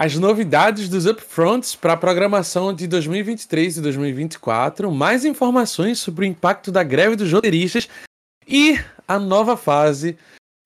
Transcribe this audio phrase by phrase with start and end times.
[0.00, 6.26] as novidades dos upfronts para a programação de 2023 e 2024, mais informações sobre o
[6.26, 7.86] impacto da greve dos roteiristas
[8.48, 10.16] e a nova fase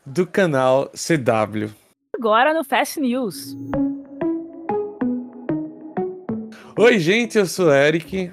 [0.07, 1.75] do canal CW.
[2.17, 3.57] Agora no Fast News.
[6.79, 8.30] Oi, gente, eu sou o Eric.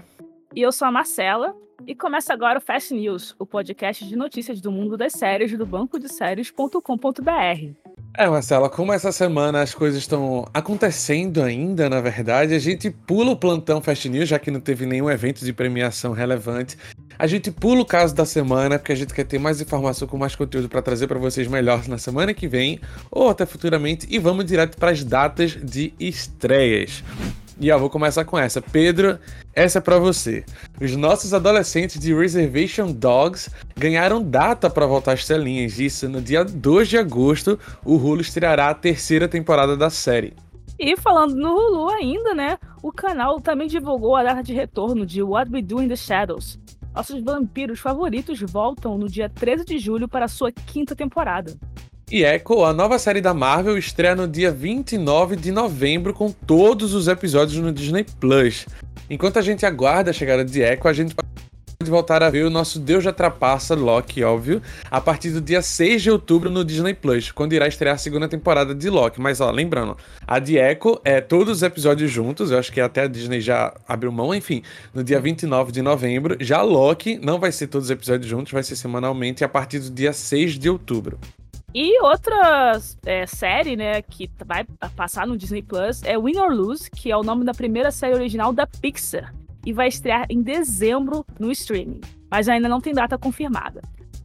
[0.55, 1.55] E eu sou a Marcela.
[1.87, 5.65] E começa agora o Fast News, o podcast de notícias do mundo das séries do
[5.65, 7.91] banco de séries.com.br.
[8.17, 13.31] É, Marcela, como essa semana as coisas estão acontecendo ainda, na verdade, a gente pula
[13.31, 16.77] o plantão Fast News, já que não teve nenhum evento de premiação relevante.
[17.17, 20.17] A gente pula o caso da semana, porque a gente quer ter mais informação com
[20.17, 22.79] mais conteúdo para trazer para vocês melhor na semana que vem,
[23.09, 27.03] ou até futuramente, e vamos direto para as datas de estreias.
[27.61, 28.59] E ó, vou começar com essa.
[28.59, 29.19] Pedro,
[29.53, 30.43] essa é para você.
[30.81, 35.79] Os nossos adolescentes de Reservation Dogs ganharam data para voltar às telinhas.
[35.79, 40.33] Isso, no dia 2 de agosto, o Hulu estreará a terceira temporada da série.
[40.79, 42.57] E falando no Hulu ainda, né?
[42.81, 46.57] O canal também divulgou a data de retorno de What We Do in the Shadows.
[46.95, 51.55] Nossos vampiros favoritos voltam no dia 13 de julho para sua quinta temporada.
[52.11, 56.93] E Echo, a nova série da Marvel, estreia no dia 29 de novembro com todos
[56.93, 58.65] os episódios no Disney Plus.
[59.09, 62.49] Enquanto a gente aguarda a chegada de Echo, a gente pode voltar a ver o
[62.49, 66.93] nosso Deus já trapaça, Loki, óbvio, a partir do dia 6 de outubro no Disney
[66.93, 69.21] Plus, quando irá estrear a segunda temporada de Loki.
[69.21, 69.95] Mas ó, lembrando,
[70.27, 73.73] a de Echo é todos os episódios juntos, eu acho que até a Disney já
[73.87, 76.35] abriu mão, enfim, no dia 29 de novembro.
[76.41, 79.89] Já Loki não vai ser todos os episódios juntos, vai ser semanalmente a partir do
[79.89, 81.17] dia 6 de outubro.
[81.73, 86.91] E outra é, série, né, que vai passar no Disney Plus é Win or Lose,
[86.91, 89.33] que é o nome da primeira série original da Pixar
[89.65, 93.81] e vai estrear em dezembro no streaming, mas ainda não tem data confirmada.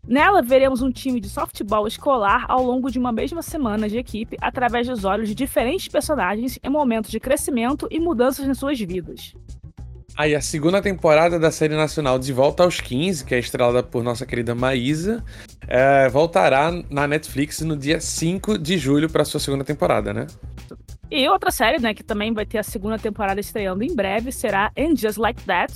[0.08, 4.36] Nela, veremos um time de softball escolar ao longo de uma mesma semana de equipe
[4.41, 9.34] através dos olhos de diferentes personagens em momentos de crescimento e mudanças nas suas vidas.
[10.17, 14.03] Aí a segunda temporada da série nacional De Volta aos 15, que é estrelada por
[14.03, 15.22] nossa querida Maísa,
[15.69, 20.26] é, voltará na Netflix no dia 5 de julho para sua segunda temporada, né?
[21.10, 24.72] E outra série, né, que também vai ter a segunda temporada estreando em breve, será
[24.76, 25.75] And Just Like That,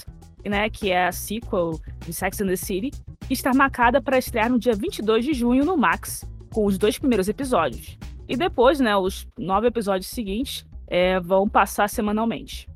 [0.48, 2.90] né, que é a sequel de Sex and the City,
[3.28, 6.98] que está marcada para estrear no dia 22 de junho no Max, com os dois
[6.98, 7.98] primeiros episódios.
[8.26, 12.70] E depois, né, os nove episódios seguintes é, vão passar semanalmente.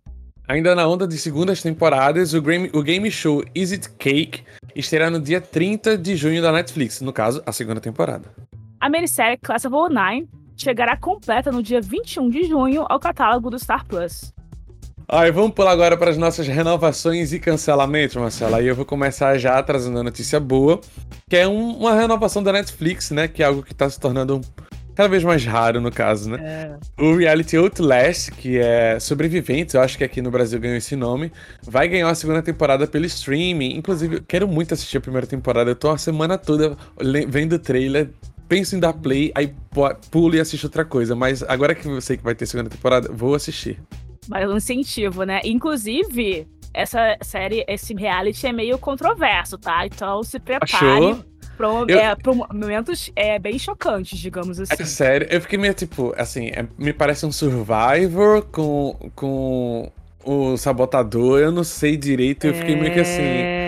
[0.47, 4.43] Ainda na onda de segundas temporadas, o, game, o game show Is It Cake
[4.77, 8.31] estará no dia 30 de junho da Netflix, no caso, a segunda temporada.
[8.79, 13.59] A minissérie Class of 09 chegará completa no dia 21 de junho ao catálogo do
[13.59, 14.35] Star Plus.
[15.09, 18.59] Aí vamos pular agora para as nossas renovações e cancelamentos, Marcela.
[18.59, 20.79] Aí eu vou começar já trazendo a notícia boa,
[21.29, 23.29] que é um, uma renovação da Netflix, né?
[23.29, 24.41] Que é algo que está se tornando um,
[24.95, 26.39] cada vez mais raro, no caso, né?
[26.99, 27.03] É.
[27.03, 31.33] O reality Outlast, que é Sobreviventes, eu acho que aqui no Brasil ganhou esse nome,
[31.63, 33.77] vai ganhar a segunda temporada pelo streaming.
[33.77, 35.71] Inclusive, quero muito assistir a primeira temporada.
[35.71, 36.77] Eu tô a semana toda
[37.29, 38.11] vendo o trailer,
[38.49, 39.55] penso em dar play, aí
[40.11, 41.15] pulo e assisto outra coisa.
[41.15, 43.81] Mas agora que eu sei que vai ter segunda temporada, vou assistir.
[44.29, 45.41] Mas um incentivo, né?
[45.45, 49.87] Inclusive, essa série, esse reality é meio controverso, tá?
[49.87, 50.73] Então se prepare.
[50.73, 51.25] Achou?
[51.57, 51.99] Pro, eu...
[51.99, 54.75] é, pro momentos é, bem chocantes, digamos assim.
[54.79, 59.91] É sério, eu fiquei meio tipo, assim, é, me parece um Survivor com, com
[60.25, 63.64] o Sabotador, eu não sei direito, eu fiquei meio que assim.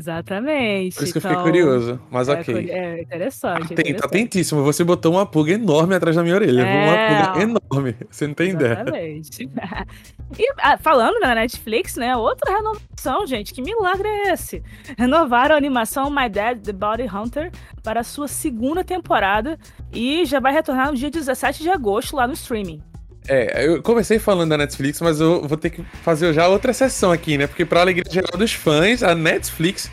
[0.00, 0.96] Exatamente.
[0.96, 2.70] Por isso então, que eu fiquei então, curioso, mas é, ok.
[2.70, 3.64] É interessante.
[3.64, 4.04] Atento, interessante.
[4.06, 4.64] atentíssimo.
[4.64, 6.62] Você botou uma pulga enorme atrás da minha orelha.
[6.62, 7.96] É, uma pulga enorme.
[8.10, 9.42] Você não tem exatamente.
[9.42, 9.86] ideia.
[10.38, 12.16] e ah, falando na Netflix, né?
[12.16, 13.52] Outra renovação, gente.
[13.52, 14.62] Que milagre é esse?
[14.96, 19.58] Renovaram a animação My Dad, The Body Hunter para a sua segunda temporada
[19.92, 22.82] e já vai retornar no dia 17 de agosto lá no streaming.
[23.28, 27.12] É, eu comecei falando da Netflix, mas eu vou ter que fazer já outra sessão
[27.12, 27.46] aqui, né?
[27.46, 29.90] Porque, para alegria geral dos fãs, a Netflix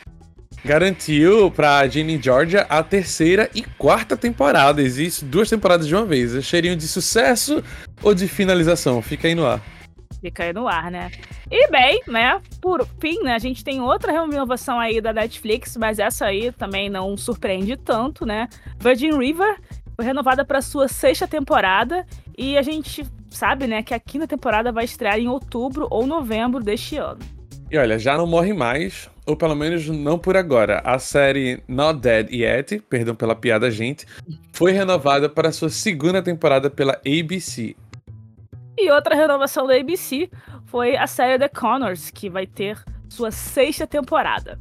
[0.66, 4.82] garantiu pra Ginny Georgia a terceira e quarta temporada.
[4.82, 6.44] Existe duas temporadas de uma vez.
[6.44, 7.64] Cheirinho de sucesso
[8.02, 9.02] ou de finalização?
[9.02, 9.62] Fica aí no ar.
[10.20, 11.12] Fica aí no ar, né?
[11.50, 12.42] E bem, né?
[12.60, 13.36] Por fim, né?
[13.36, 18.26] A gente tem outra renovação aí da Netflix, mas essa aí também não surpreende tanto,
[18.26, 18.50] né?
[18.80, 19.58] Virgin River
[19.96, 22.06] foi renovada para sua sexta temporada
[22.38, 23.06] e a gente
[23.38, 27.20] sabe, né, que a quinta temporada vai estrear em outubro ou novembro deste ano.
[27.70, 30.82] E olha, já não morre mais, ou pelo menos não por agora.
[30.84, 34.08] A série Not Dead Yet, perdão pela piada, gente,
[34.54, 37.76] foi renovada para sua segunda temporada pela ABC.
[38.76, 40.30] E outra renovação da ABC
[40.66, 44.60] foi a série The Connors, que vai ter sua sexta temporada.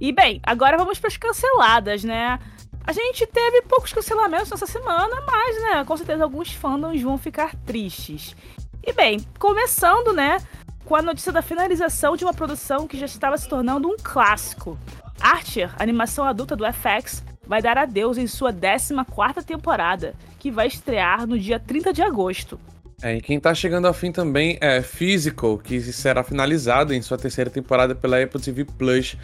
[0.00, 2.38] E bem, agora vamos para as canceladas, né?
[2.88, 7.54] A gente teve poucos cancelamentos nessa semana, mas, né, com certeza alguns fandoms vão ficar
[7.66, 8.34] tristes.
[8.82, 10.38] E bem, começando, né,
[10.86, 14.78] com a notícia da finalização de uma produção que já estava se tornando um clássico.
[15.20, 21.26] Archer, animação adulta do FX, vai dar adeus em sua 14ª temporada, que vai estrear
[21.26, 22.58] no dia 30 de agosto.
[23.02, 27.18] É, e quem tá chegando ao fim também é Physical, que será finalizado em sua
[27.18, 29.14] terceira temporada pela Apple TV Plus.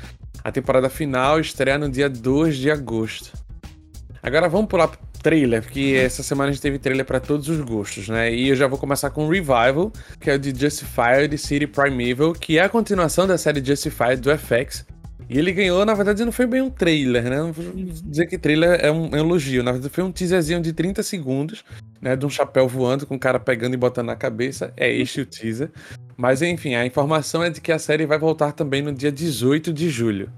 [0.45, 3.44] A temporada final estreia no dia 2 de agosto.
[4.25, 7.61] Agora vamos pular pro trailer, porque essa semana a gente teve trailer para todos os
[7.61, 8.33] gostos, né?
[8.33, 12.57] E eu já vou começar com Revival, que é o de Justified City Primeval, que
[12.57, 14.87] é a continuação da série Justified do FX.
[15.29, 17.37] E ele ganhou, na verdade, não foi bem um trailer, né?
[17.37, 19.63] Não vou dizer que trailer é um, elogio.
[19.63, 21.63] Na verdade, foi um teaserzinho de 30 segundos,
[22.01, 22.17] né?
[22.17, 24.73] De um chapéu voando com o cara pegando e botando na cabeça.
[24.75, 25.71] É este o teaser.
[26.17, 29.71] Mas enfim, a informação é de que a série vai voltar também no dia 18
[29.71, 30.33] de julho.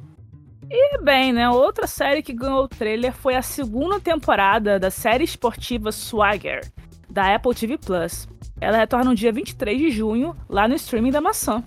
[0.70, 1.48] E bem, né?
[1.48, 6.60] Outra série que ganhou o trailer foi a segunda temporada da série esportiva Swagger,
[7.08, 8.28] da Apple TV Plus.
[8.60, 11.62] Ela retorna no dia 23 de junho, lá no streaming da maçã.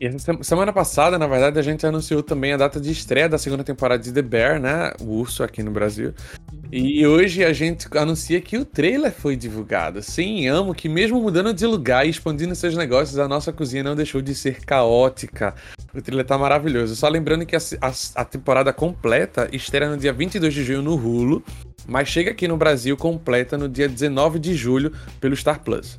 [0.00, 0.10] E
[0.42, 4.02] semana passada, na verdade, a gente anunciou também a data de estreia da segunda temporada
[4.02, 4.92] de The Bear, né?
[5.00, 6.12] O urso aqui no Brasil.
[6.74, 10.02] E hoje a gente anuncia que o trailer foi divulgado.
[10.02, 13.94] Sim, amo que mesmo mudando de lugar e expandindo seus negócios, a nossa cozinha não
[13.94, 15.54] deixou de ser caótica.
[15.92, 16.96] O trailer tá maravilhoso.
[16.96, 20.94] Só lembrando que a, a, a temporada completa estreia no dia 22 de junho no
[20.94, 21.44] Hulu,
[21.86, 25.98] mas chega aqui no Brasil completa no dia 19 de julho pelo Star Plus.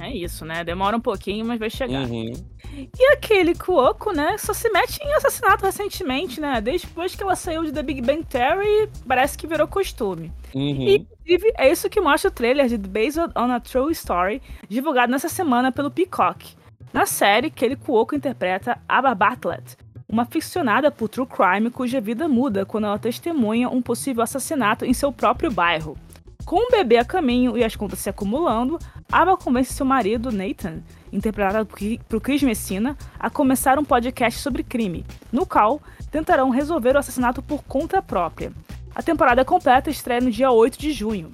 [0.00, 0.64] É isso, né?
[0.64, 2.08] Demora um pouquinho, mas vai chegar.
[2.08, 2.32] Uhum.
[2.74, 4.36] E aquele Cuoco, né?
[4.38, 6.60] Só se mete em assassinato recentemente, né?
[6.60, 10.32] Desde depois que ela saiu de The Big Bang Theory, parece que virou costume.
[10.54, 10.88] Uhum.
[10.88, 15.10] E, inclusive, é isso que mostra o trailer de Based on a True Story, divulgado
[15.10, 16.56] nessa semana pelo Peacock.
[16.92, 19.76] Na série, Kelly Cuoco interpreta Aba Bartlett,
[20.08, 24.94] uma ficcionada por true crime cuja vida muda quando ela testemunha um possível assassinato em
[24.94, 25.98] seu próprio bairro.
[26.46, 28.78] Com o bebê a caminho e as contas se acumulando,
[29.10, 31.66] Aba convence seu marido, Nathan, interpretado
[32.06, 35.02] por Chris Messina, a começar um podcast sobre crime,
[35.32, 38.52] no qual tentarão resolver o assassinato por conta própria.
[38.94, 41.32] A temporada completa estreia no dia 8 de junho.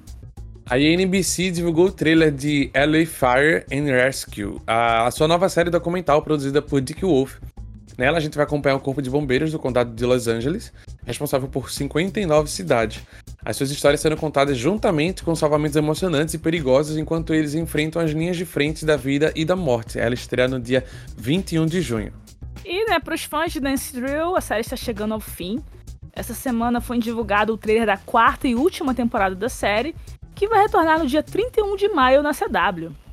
[0.65, 6.21] A NBC divulgou o trailer de LA Fire and Rescue, a sua nova série documental
[6.21, 7.39] produzida por Dick Wolf.
[7.97, 10.71] Nela a gente vai acompanhar o corpo de bombeiros do condado de Los Angeles,
[11.05, 13.01] responsável por 59 cidades.
[13.43, 18.11] As suas histórias serão contadas juntamente com salvamentos emocionantes e perigosos enquanto eles enfrentam as
[18.11, 19.99] linhas de frente da vida e da morte.
[19.99, 20.83] Ela estreia no dia
[21.15, 22.11] 21 de junho.
[22.65, 25.61] E, né, para os fãs de Dance Drill, a série está chegando ao fim.
[26.11, 29.95] Essa semana foi divulgado o trailer da quarta e última temporada da série,
[30.33, 33.04] que vai retornar no dia 31 de maio na CW.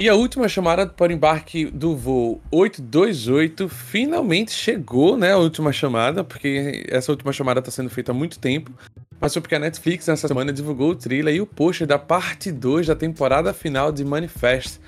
[0.00, 5.32] E a última chamada para o embarque do voo 828 finalmente chegou, né?
[5.32, 8.70] A última chamada, porque essa última chamada está sendo feita há muito tempo.
[9.20, 12.52] Mas foi porque a Netflix nessa semana divulgou o trailer e o pôster da parte
[12.52, 14.78] 2 da temporada final de Manifest.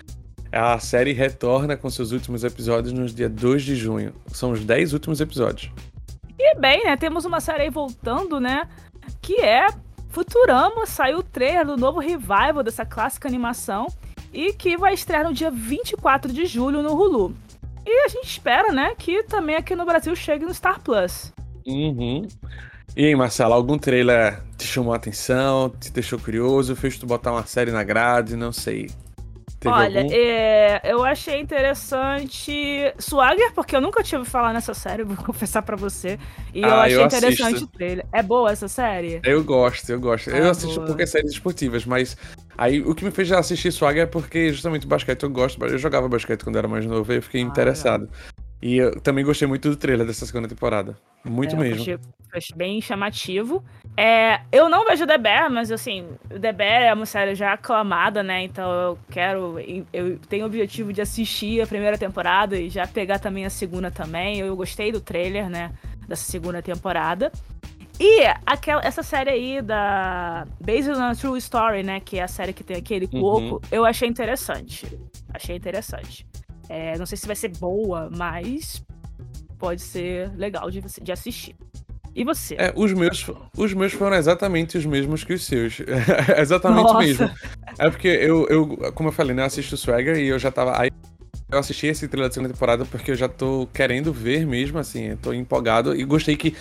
[0.52, 4.14] A série retorna com seus últimos episódios no dia 2 de junho.
[4.28, 5.72] São os 10 últimos episódios.
[6.38, 6.96] E bem, né?
[6.96, 8.62] Temos uma série aí voltando, né?
[9.20, 9.66] Que é
[10.10, 10.86] Futurama.
[10.86, 13.88] Saiu o trailer do novo revival dessa clássica animação.
[14.32, 17.34] E que vai estrear no dia 24 de julho no Hulu.
[17.84, 21.32] E a gente espera, né, que também aqui no Brasil chegue no Star Plus.
[21.66, 22.26] Uhum.
[22.96, 27.32] E aí, Marcelo, algum trailer te chamou a atenção, te deixou curioso, fez tu botar
[27.32, 28.90] uma série na grade, não sei.
[29.60, 35.16] Teve Olha, é, eu achei interessante Swagger, porque eu nunca tive falar nessa série, vou
[35.22, 36.18] confessar para você.
[36.54, 37.64] E ah, eu achei eu interessante assisto.
[37.66, 38.06] o trailer.
[38.10, 39.20] É boa essa série?
[39.22, 40.30] Eu gosto, eu gosto.
[40.30, 42.16] Ah, eu assisto poucas séries esportivas, mas
[42.56, 45.62] aí o que me fez assistir Swagger é porque justamente o basquete eu gosto.
[45.62, 48.04] Eu jogava basquete quando era mais novo e eu fiquei ah, interessado.
[48.04, 48.39] Legal.
[48.62, 50.96] E eu também gostei muito do trailer dessa segunda temporada.
[51.24, 51.80] Muito é, mesmo.
[51.80, 51.98] Achei,
[52.34, 53.64] achei, bem chamativo.
[53.96, 58.22] É, eu não vejo The Bear, mas assim, The Bear é uma série já aclamada,
[58.22, 58.42] né?
[58.42, 59.56] Então eu quero.
[59.92, 63.90] Eu tenho o objetivo de assistir a primeira temporada e já pegar também a segunda
[63.90, 64.38] também.
[64.38, 65.72] Eu gostei do trailer, né?
[66.06, 67.32] Dessa segunda temporada.
[67.98, 72.00] E aquela, essa série aí da Based on a True Story, né?
[72.00, 73.20] Que é a série que tem aquele uhum.
[73.20, 74.98] coco, eu achei interessante.
[75.32, 76.26] Achei interessante.
[76.70, 78.80] É, não sei se vai ser boa, mas
[79.58, 81.56] pode ser legal de, de assistir.
[82.14, 82.54] E você?
[82.54, 85.80] É, os meus, os meus foram exatamente os mesmos que os seus.
[86.38, 87.28] exatamente o mesmo.
[87.76, 90.52] É porque eu, eu, como eu falei, né, eu assisto o Swagger e eu já
[90.52, 90.80] tava.
[90.80, 90.90] Aí
[91.50, 95.16] eu assisti esse trailer da segunda temporada porque eu já tô querendo ver mesmo, assim,
[95.16, 96.54] tô empolgado e gostei que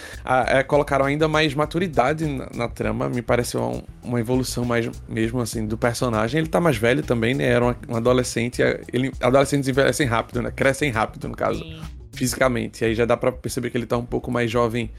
[0.48, 5.39] é, colocaram ainda mais maturidade na, na trama, me pareceu um, uma evolução mais mesmo,
[5.39, 6.39] assim, do personagem.
[6.39, 10.89] Ele tá mais velho também, né, era um, adolescente, ele, adolescentes envelhecem rápido, né, crescem
[10.89, 11.81] rápido, no caso, Sim.
[12.13, 14.89] fisicamente, e aí já dá pra perceber que ele tá um pouco mais jovem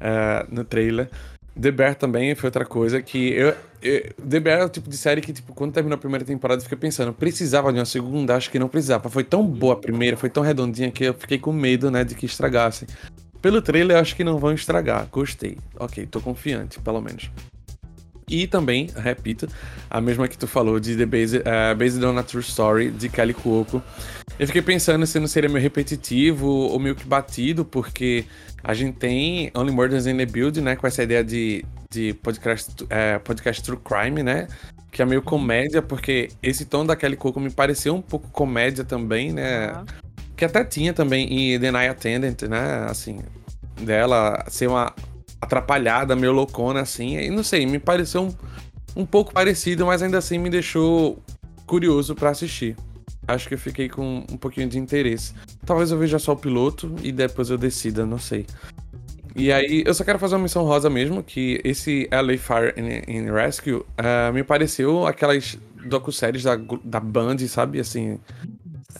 [0.00, 1.08] uh, no trailer.
[1.60, 4.96] The Bear também foi outra coisa que eu, eu, The Bear é o tipo de
[4.96, 8.36] série que, tipo, quando terminou a primeira temporada, fiquei pensando, precisava de uma segunda?
[8.36, 9.08] Acho que não precisava.
[9.08, 12.14] Foi tão boa a primeira, foi tão redondinha que eu fiquei com medo, né, de
[12.14, 12.86] que estragassem.
[13.42, 15.08] Pelo trailer, acho que não vão estragar.
[15.10, 15.58] Gostei.
[15.78, 17.30] Ok, tô confiante, pelo menos.
[18.28, 19.48] E também, repito,
[19.88, 23.08] a mesma que tu falou de The Based, uh, Based on a True Story, de
[23.08, 23.82] Kelly Cuoco.
[24.38, 28.24] Eu fiquei pensando se não seria meio repetitivo ou meio que batido, porque
[28.62, 30.76] a gente tem Only Murders in the Build, né?
[30.76, 34.46] Com essa ideia de, de podcast, é, podcast True Crime, né?
[34.90, 38.84] Que é meio comédia, porque esse tom da Kelly Cuoco me pareceu um pouco comédia
[38.84, 39.72] também, né?
[39.72, 39.84] Uhum.
[40.36, 42.86] Que até tinha também em The Night Attendant, né?
[42.88, 43.20] Assim,
[43.80, 44.94] dela ser uma
[45.40, 47.16] atrapalhada, meio loucona, assim.
[47.16, 48.34] E não sei, me pareceu um,
[49.02, 51.22] um pouco parecido, mas ainda assim me deixou
[51.66, 52.76] curioso para assistir.
[53.26, 55.34] Acho que eu fiquei com um pouquinho de interesse.
[55.66, 58.46] Talvez eu veja só o piloto e depois eu decida, não sei.
[59.36, 62.74] E aí, eu só quero fazer uma missão rosa mesmo, que esse LA Fire
[63.06, 63.84] in, Rescue uh,
[64.32, 67.78] me pareceu aquelas docu-séries da, da Band, sabe?
[67.78, 68.18] Assim,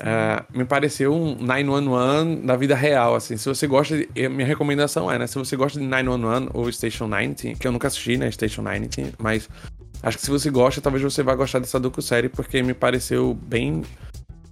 [0.01, 3.37] uh, me pareceu um 911 da vida real, assim.
[3.37, 5.27] Se você gosta, de, minha recomendação é, né?
[5.27, 8.31] Se você gosta de 911 ou Station 90, que eu nunca assisti, né?
[8.31, 9.49] Station 90, mas
[10.03, 13.83] acho que se você gosta, talvez você vá gostar dessa docu-série, porque me pareceu bem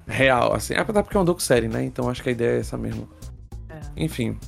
[0.07, 0.75] real, assim.
[0.75, 1.85] É porque é uma docu-série, né?
[1.85, 3.09] Então acho que a ideia é essa mesmo.
[3.69, 3.81] É.
[3.97, 4.38] Enfim.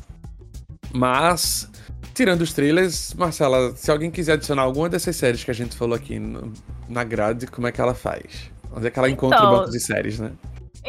[0.92, 1.68] Mas,
[2.14, 5.94] tirando os trailers, Marcela, se alguém quiser adicionar alguma dessas séries que a gente falou
[5.94, 6.52] aqui no,
[6.88, 8.50] na grade, como é que ela faz?
[8.72, 10.32] Onde é que ela encontra então, o banco de séries, né?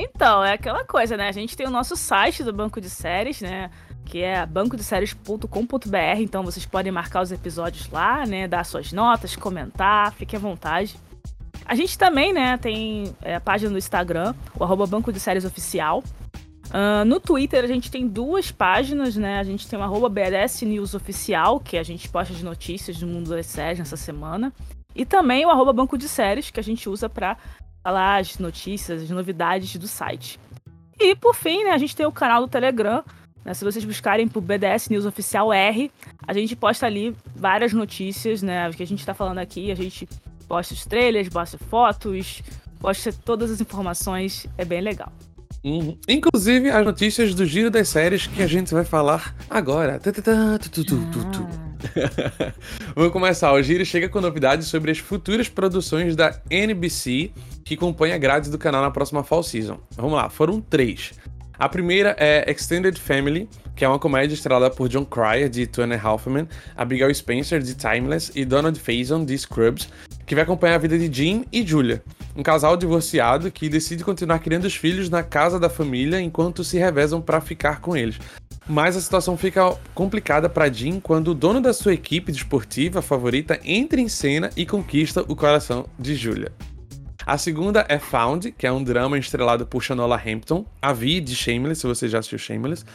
[0.01, 1.27] Então, é aquela coisa, né?
[1.27, 3.69] A gente tem o nosso site do banco de séries, né?
[4.05, 6.19] Que é bancodeséries.com.br.
[6.19, 8.47] Então vocês podem marcar os episódios lá, né?
[8.47, 10.97] Dar suas notas, comentar, fique à vontade.
[11.65, 15.45] A gente também, né, tem é, a página no Instagram, o arroba Banco de Séries
[15.45, 16.03] Oficial.
[16.69, 19.37] Uh, no Twitter a gente tem duas páginas, né?
[19.37, 23.05] A gente tem o arroba BDS News Oficial, que a gente posta as notícias do
[23.05, 24.53] mundo das séries nessa semana.
[24.95, 27.37] E também o arroba Banco de Séries, que a gente usa para
[27.83, 30.39] falar as notícias, as novidades do site.
[30.99, 33.03] E por fim, né, a gente tem o canal do Telegram.
[33.45, 35.91] Né, se vocês buscarem por BDS News Oficial R,
[36.27, 38.69] a gente posta ali várias notícias, né?
[38.71, 40.07] Que a gente está falando aqui, a gente
[40.47, 42.43] posta os trailers, posta fotos,
[42.79, 45.11] posta todas as informações, é bem legal.
[45.63, 45.97] Uhum.
[46.07, 49.99] Inclusive as notícias do giro das séries que a gente vai falar agora.
[50.27, 51.68] Ah.
[52.95, 53.51] Vamos começar.
[53.53, 57.31] O giro chega com novidades sobre as futuras produções da NBC
[57.63, 59.79] que compõem a grade do canal na próxima fall season.
[59.95, 61.13] Vamos lá, foram três.
[61.57, 65.83] A primeira é Extended Family, que é uma comédia estrelada por John Cryer, de Two
[65.83, 69.89] and a Half Men, Abigail Spencer, de Timeless, e Donald Faison, de Scrubs,
[70.25, 72.01] que vai acompanhar a vida de Jim e Julia,
[72.33, 76.77] um casal divorciado que decide continuar criando os filhos na casa da família enquanto se
[76.77, 78.17] revezam para ficar com eles.
[78.69, 83.59] Mas a situação fica complicada para Jim quando o dono da sua equipe desportiva favorita
[83.65, 86.51] entra em cena e conquista o coração de Julia.
[87.25, 91.35] A segunda é Found, que é um drama estrelado por Shanola Hampton, a Vi de
[91.35, 92.85] Shameless, se você já assistiu Shameless.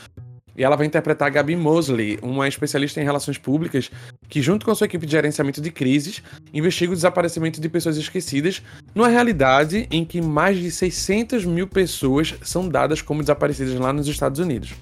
[0.56, 3.90] E ela vai interpretar Gabi Mosley, uma especialista em relações públicas,
[4.28, 8.62] que, junto com sua equipe de gerenciamento de crises, investiga o desaparecimento de pessoas esquecidas,
[8.94, 14.06] numa realidade em que mais de 600 mil pessoas são dadas como desaparecidas lá nos
[14.06, 14.72] Estados Unidos.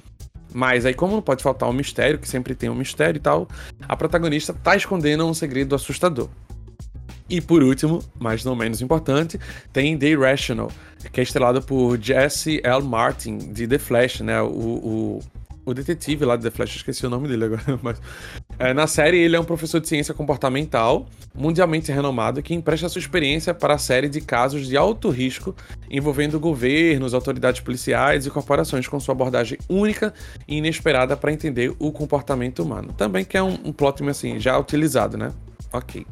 [0.52, 3.48] Mas aí, como não pode faltar um mistério, que sempre tem um mistério e tal,
[3.88, 6.28] a protagonista tá escondendo um segredo assustador.
[7.28, 9.40] E por último, mas não menos importante,
[9.72, 10.70] tem The Irrational,
[11.10, 12.82] que é estrelado por Jesse L.
[12.82, 14.40] Martin, de The Flash, né?
[14.42, 15.20] O, o,
[15.64, 18.00] o detetive lá de The Flash, esqueci o nome dele agora, mas.
[18.58, 22.98] É, na série, ele é um professor de ciência comportamental, mundialmente renomado, que empresta sua
[22.98, 25.54] experiência para a série de casos de alto risco
[25.90, 30.12] envolvendo governos, autoridades policiais e corporações, com sua abordagem única
[30.46, 32.92] e inesperada para entender o comportamento humano.
[32.92, 35.32] Também que é um, um plot assim, já utilizado, né?
[35.72, 36.06] Ok.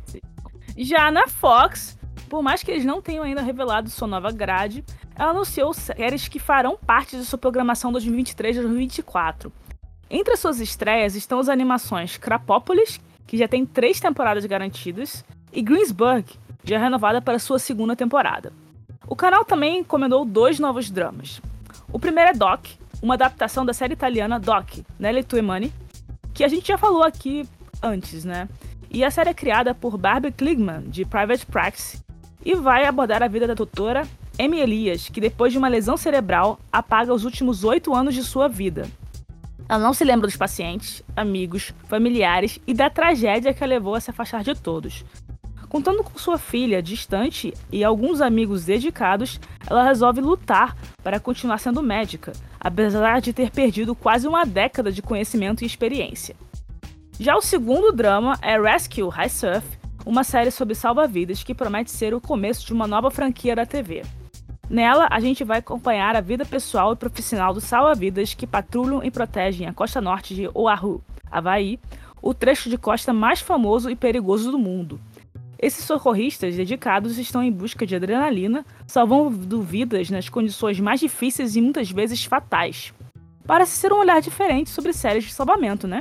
[0.76, 1.99] Já na Fox,
[2.31, 4.85] por mais que eles não tenham ainda revelado sua nova grade,
[5.17, 9.53] ela anunciou séries que farão parte de sua programação 2023 e 2024.
[10.09, 15.61] Entre as suas estreias estão as animações Crapópolis, que já tem três temporadas garantidas, e
[15.61, 16.25] Greensburg,
[16.63, 18.53] já renovada para sua segunda temporada.
[19.09, 21.43] O canal também encomendou dois novos dramas.
[21.93, 22.67] O primeiro é Doc,
[23.03, 25.73] uma adaptação da série italiana Doc, Nelly Tuemani,
[26.33, 27.45] que a gente já falou aqui
[27.83, 28.49] antes, né?
[28.89, 32.10] E a série é criada por Barbie Kligman, de Private Practice,
[32.44, 34.06] e vai abordar a vida da doutora
[34.38, 38.49] Amy Elias, que depois de uma lesão cerebral apaga os últimos oito anos de sua
[38.49, 38.88] vida.
[39.68, 44.00] Ela não se lembra dos pacientes, amigos, familiares e da tragédia que a levou a
[44.00, 45.04] se afastar de todos.
[45.68, 51.80] Contando com sua filha distante e alguns amigos dedicados, ela resolve lutar para continuar sendo
[51.80, 56.35] médica, apesar de ter perdido quase uma década de conhecimento e experiência.
[57.20, 62.14] Já o segundo drama é Rescue High Surf, uma série sobre salva-vidas que promete ser
[62.14, 64.02] o começo de uma nova franquia da TV.
[64.69, 69.11] Nela, a gente vai acompanhar a vida pessoal e profissional dos salva-vidas que patrulham e
[69.11, 71.78] protegem a costa norte de Oahu, Havaí,
[72.23, 75.00] o trecho de costa mais famoso e perigoso do mundo.
[75.59, 81.61] Esses socorristas dedicados estão em busca de adrenalina, salvando vidas nas condições mais difíceis e
[81.61, 82.95] muitas vezes fatais.
[83.47, 86.00] Parece ser um olhar diferente sobre séries de salvamento, né?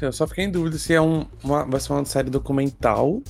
[0.00, 3.22] Eu só fiquei em dúvida se é um, uma, vai ser uma série documental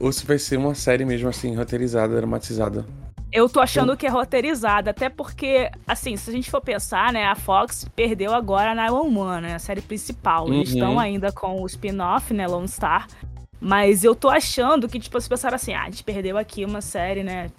[0.00, 2.84] ou se vai ser uma série mesmo assim, roteirizada, dramatizada.
[3.30, 7.26] Eu tô achando que é roteirizada, até porque, assim, se a gente for pensar, né,
[7.26, 10.46] a Fox perdeu agora a 911, né, a série principal.
[10.46, 10.54] Uhum.
[10.54, 13.06] Eles estão ainda com o spin-off, né, Lone Star.
[13.60, 16.80] Mas eu tô achando que, tipo, se pensaram assim, ah, a gente perdeu aqui uma
[16.80, 17.50] série, né,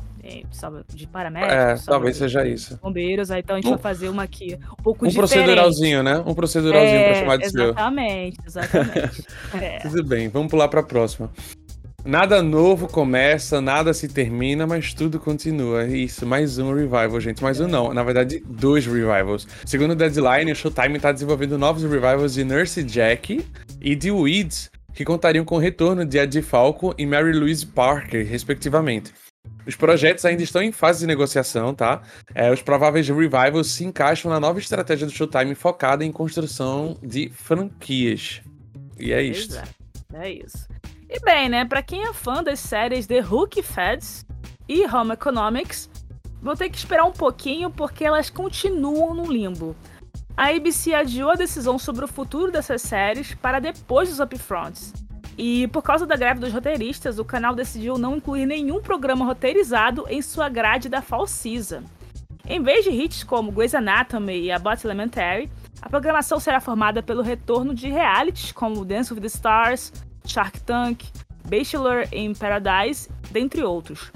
[0.93, 1.53] de paramédicos.
[1.53, 2.79] É, talvez seja isso.
[2.81, 5.33] Bombeiros, aí então a gente um, vai fazer uma aqui um pouco um diferente.
[5.33, 6.23] proceduralzinho, né?
[6.25, 8.61] Um proceduralzinho é, pra chamar de exatamente, seu.
[8.61, 9.79] Exatamente, é.
[9.79, 11.29] Tudo bem, vamos pular pra próxima.
[12.05, 15.85] Nada novo começa, nada se termina, mas tudo continua.
[15.85, 17.43] Isso, mais um revival, gente.
[17.43, 19.45] Mais um não, na verdade, dois revivals.
[19.65, 23.45] Segundo o Deadline, o Showtime está desenvolvendo novos revivals de Nurse Jack
[23.81, 28.25] e de Weeds, que contariam com o retorno de Ed Falco e Mary Louise Parker,
[28.25, 29.11] respectivamente.
[29.65, 32.01] Os projetos ainda estão em fase de negociação, tá?
[32.33, 37.29] É, os prováveis revivals se encaixam na nova estratégia do Showtime focada em construção de
[37.29, 38.41] franquias.
[38.97, 39.61] E é isso.
[40.13, 40.67] É isso.
[41.07, 44.25] E bem, né, para quem é fã das séries The Hook Feds
[44.67, 45.89] e Home Economics,
[46.41, 49.75] vou ter que esperar um pouquinho porque elas continuam no limbo.
[50.35, 54.93] A ABC adiou a decisão sobre o futuro dessas séries para depois dos upfronts.
[55.41, 60.05] E por causa da greve dos roteiristas, o canal decidiu não incluir nenhum programa roteirizado
[60.09, 61.81] em sua grade da Fall Season.
[62.45, 65.49] Em vez de hits como Grey's Anatomy e Abbott Elementary,
[65.81, 69.93] a programação será formada pelo retorno de realities como Dance with the Stars,
[70.25, 71.05] Shark Tank,
[71.47, 74.11] Bachelor in Paradise, dentre outros.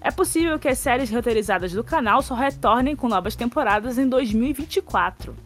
[0.00, 5.36] É possível que as séries roteirizadas do canal só retornem com novas temporadas em 2024.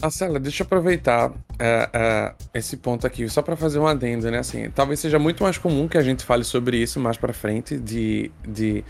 [0.00, 4.38] Marcela, deixa eu aproveitar é, é, esse ponto aqui, só para fazer um adendo, né?
[4.38, 7.78] Assim, talvez seja muito mais comum que a gente fale sobre isso mais para frente,
[7.78, 8.84] de, de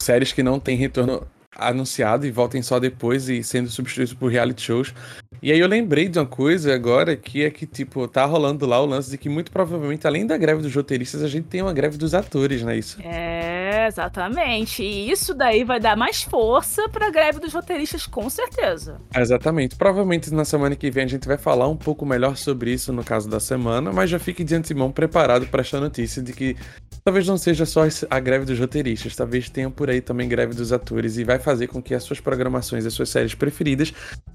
[0.00, 4.62] séries que não têm retorno anunciado e voltem só depois e sendo substituídos por reality
[4.62, 4.94] shows.
[5.42, 8.80] E aí eu lembrei de uma coisa agora que é que, tipo, tá rolando lá
[8.80, 11.72] o lance de que muito provavelmente, além da greve dos roteiristas, a gente tem uma
[11.72, 12.98] greve dos atores, não é isso?
[13.02, 13.59] É,
[13.90, 14.82] exatamente.
[14.82, 19.00] E isso daí vai dar mais força pra greve dos roteiristas, com certeza.
[19.14, 19.76] Exatamente.
[19.76, 23.04] Provavelmente na semana que vem a gente vai falar um pouco melhor sobre isso no
[23.04, 26.56] caso da semana, mas já fique de antemão preparado para esta notícia de que
[27.04, 30.72] talvez não seja só a greve dos roteiristas, talvez tenha por aí também greve dos
[30.72, 33.92] atores e vai fazer com que as suas programações, as suas séries preferidas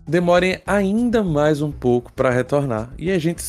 [0.07, 2.91] demorem ainda mais um pouco para retornar.
[2.97, 3.41] E a gente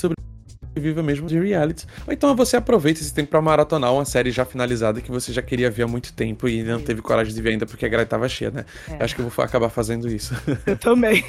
[0.77, 1.87] sobreviva mesmo de reality.
[2.07, 5.41] Ou então você aproveita esse tempo para maratonar uma série já finalizada que você já
[5.41, 8.07] queria ver há muito tempo e não teve coragem de ver ainda porque a grade
[8.07, 8.65] estava cheia, né?
[8.89, 9.03] É.
[9.03, 10.35] Acho que eu vou acabar fazendo isso.
[10.67, 11.25] Eu também.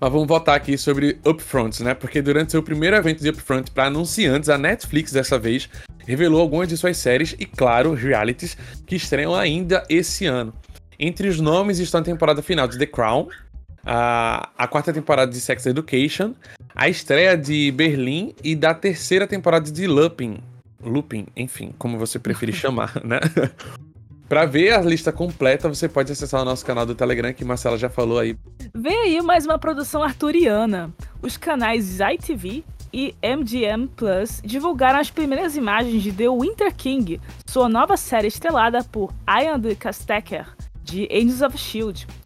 [0.00, 1.94] Mas vamos voltar aqui sobre Upfronts, né?
[1.94, 5.68] Porque durante seu primeiro evento de Upfront para anunciantes, a Netflix dessa vez
[6.06, 10.52] revelou algumas de suas séries e, claro, realities que estreiam ainda esse ano.
[10.98, 13.28] Entre os nomes estão a temporada final de The Crown,
[13.84, 16.34] a, a quarta temporada de Sex Education,
[16.74, 20.38] a estreia de Berlim e da terceira temporada de Lupin.
[20.82, 23.20] Lupin, enfim, como você preferir chamar, né?
[24.28, 27.76] Para ver a lista completa, você pode acessar o nosso canal do Telegram, que Marcela
[27.76, 28.36] já falou aí.
[28.74, 30.90] Vem aí mais uma produção arturiana.
[31.20, 37.68] Os canais ITV e MGM Plus divulgaram as primeiras imagens de The Winter King, sua
[37.68, 40.46] nova série estrelada por Ian de Castecker,
[40.82, 42.21] de Angels of S.H.I.E.L.D.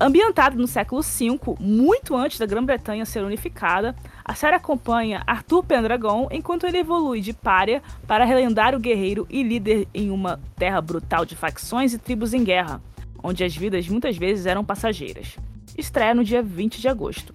[0.00, 6.28] Ambientada no século V, muito antes da Grã-Bretanha ser unificada, a série acompanha Arthur Pendragon
[6.30, 11.36] enquanto ele evolui de párea para relendário guerreiro e líder em uma terra brutal de
[11.36, 12.82] facções e tribos em guerra,
[13.22, 15.36] onde as vidas muitas vezes eram passageiras.
[15.78, 17.34] Estreia no dia 20 de agosto.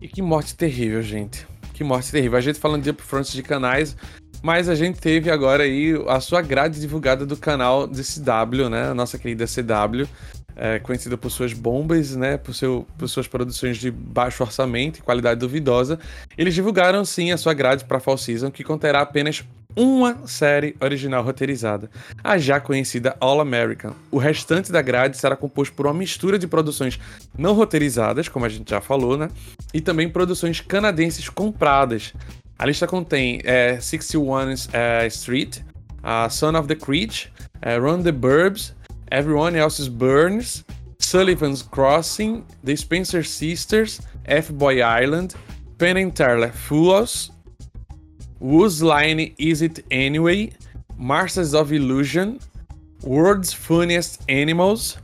[0.00, 1.46] E que morte terrível, gente.
[1.74, 2.38] Que morte terrível.
[2.38, 3.96] A gente falando de upfronts de canais,
[4.42, 8.90] mas a gente teve agora aí a sua grade divulgada do canal CW, né?
[8.90, 10.08] A nossa querida CW
[10.56, 15.02] é, conhecida por suas bombas, né, por, seu, por suas produções de baixo orçamento e
[15.02, 15.98] qualidade duvidosa,
[16.36, 19.44] eles divulgaram sim a sua grade para Fall Season, que conterá apenas
[19.76, 21.90] uma série original roteirizada,
[22.24, 23.92] a já conhecida All American.
[24.10, 26.98] O restante da grade será composto por uma mistura de produções
[27.36, 29.28] não roteirizadas, como a gente já falou, né?
[29.74, 32.14] E também produções canadenses compradas.
[32.58, 35.58] A lista contém é, 61 é, Street,
[36.30, 37.26] Son of the Creed,
[37.60, 38.74] é, Run the Burbs,
[39.12, 40.64] Everyone Else's Burns,
[40.98, 45.34] Sullivan's Crossing, The Spencer Sisters, F-Boy Island,
[45.78, 47.30] Penn and Teller Fools,
[48.40, 50.52] Whose Line Is It Anyway,
[50.98, 52.40] Masters of Illusion,
[53.02, 54.98] World's Funniest Animals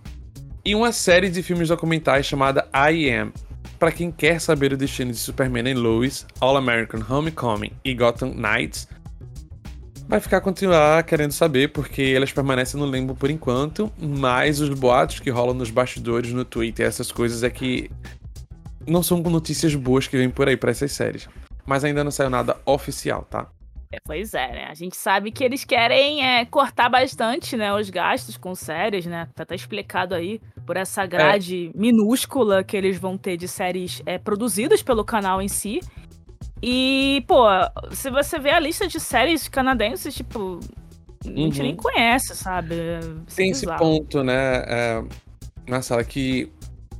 [0.65, 3.33] e uma série de filmes documentais chamada I Am.
[3.79, 8.33] Para quem quer saber o destino de Superman e Lois, All American Homecoming e Gotham
[8.35, 8.89] Knights,
[10.13, 15.21] vai ficar continuar querendo saber porque elas permanecem no limbo por enquanto, mas os boatos
[15.21, 17.91] que rolam nos bastidores, no Twitter, essas coisas é que
[18.87, 21.27] não são notícias boas que vêm por aí para essas séries.
[21.65, 23.49] Mas ainda não saiu nada oficial, tá?
[23.91, 24.67] É, pois é, né?
[24.71, 29.29] A gente sabe que eles querem é, cortar bastante, né, os gastos com séries, né?
[29.35, 31.79] Tá até explicado aí por essa grade é.
[31.79, 35.81] minúscula que eles vão ter de séries é, produzidas pelo canal em si.
[36.63, 37.45] E, pô,
[37.91, 40.61] se você vê a lista de séries canadenses, tipo,
[41.25, 41.67] a gente uhum.
[41.67, 42.77] nem conhece, sabe?
[42.77, 43.01] É
[43.35, 45.05] Tem esse ponto, né, é,
[45.67, 46.51] na sala que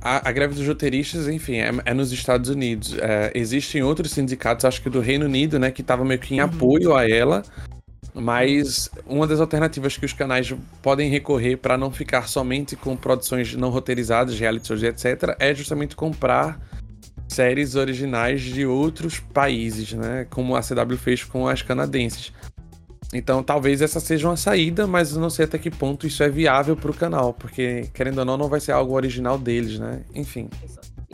[0.01, 2.97] a, a, greve dos roteiristas, enfim, é, é nos Estados Unidos.
[2.99, 6.39] É, existem outros sindicatos, acho que do Reino Unido, né, que estavam meio que em
[6.41, 6.45] uhum.
[6.45, 7.41] apoio a ela.
[8.13, 13.55] Mas uma das alternativas que os canais podem recorrer para não ficar somente com produções
[13.55, 16.59] não roteirizadas, reality shows, etc., é justamente comprar
[17.27, 20.25] séries originais de outros países, né?
[20.29, 22.31] Como a CW fez com as canadenses.
[23.13, 26.75] Então talvez essa seja uma saída, mas não sei até que ponto isso é viável
[26.75, 30.01] para o canal, porque querendo ou não, não vai ser algo original deles, né?
[30.15, 30.49] Enfim.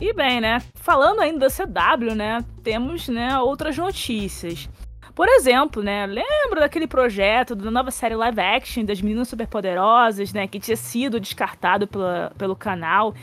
[0.00, 0.62] E bem, né?
[0.76, 2.42] Falando ainda da CW, né?
[2.62, 4.66] Temos né, outras notícias.
[5.14, 6.06] Por exemplo, né?
[6.06, 10.46] Lembra daquele projeto da nova série live action das Meninas Superpoderosas, né?
[10.46, 13.14] Que tinha sido descartado pela, pelo canal.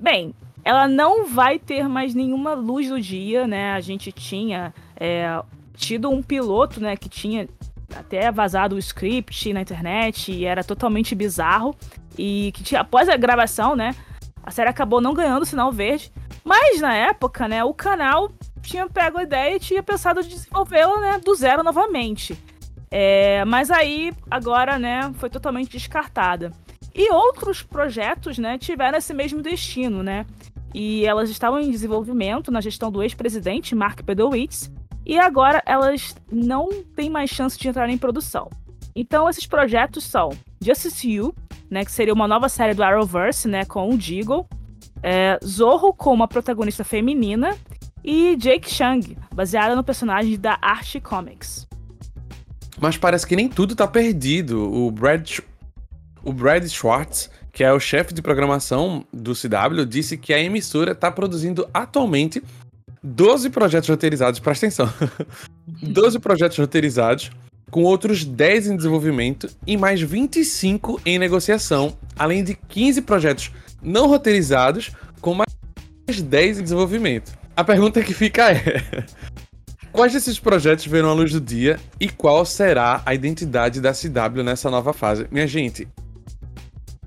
[0.00, 0.34] Bem,
[0.66, 3.70] ela não vai ter mais nenhuma luz do dia, né?
[3.74, 5.40] A gente tinha é,
[5.76, 6.96] tido um piloto, né?
[6.96, 7.48] Que tinha
[7.94, 11.72] até vazado o script na internet e era totalmente bizarro.
[12.18, 13.94] E que tinha, após a gravação, né?
[14.42, 16.10] A série acabou não ganhando o sinal verde.
[16.44, 21.00] Mas na época, né, o canal tinha pego a ideia e tinha pensado em desenvolvê-la,
[21.00, 22.36] né, do zero novamente.
[22.90, 26.50] É, mas aí, agora, né, foi totalmente descartada.
[26.92, 30.26] E outros projetos, né, tiveram esse mesmo destino, né?
[30.74, 34.70] E elas estavam em desenvolvimento na gestão do ex-presidente Mark Pedowitz,
[35.04, 38.50] e agora elas não têm mais chance de entrar em produção.
[38.94, 41.34] Então esses projetos são Justice You,
[41.70, 44.46] né, que seria uma nova série do Arrowverse, né, com o Deagle,
[45.02, 47.56] é, Zorro com uma protagonista feminina
[48.02, 51.66] e Jake Chang, baseada no personagem da Archie Comics.
[52.80, 54.72] Mas parece que nem tudo tá perdido.
[54.72, 55.38] O Brad,
[56.22, 60.92] o Brad Schwartz, que é o chefe de programação do CW, disse que a emissora
[60.92, 62.42] está produzindo atualmente
[63.02, 64.92] 12 projetos roteirizados, presta atenção.
[65.82, 67.30] 12 projetos roteirizados,
[67.70, 73.50] com outros 10 em desenvolvimento e mais 25 em negociação, além de 15 projetos
[73.82, 74.92] não roteirizados,
[75.22, 77.32] com mais 10 em desenvolvimento.
[77.56, 78.82] A pergunta que fica é:
[79.90, 84.42] quais desses projetos verão a luz do dia e qual será a identidade da CW
[84.44, 85.26] nessa nova fase?
[85.30, 85.88] Minha gente,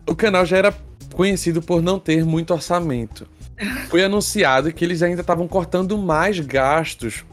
[0.09, 0.73] o canal já era
[1.13, 3.27] conhecido por não ter muito orçamento
[3.89, 7.25] foi anunciado que eles ainda estavam cortando mais gastos.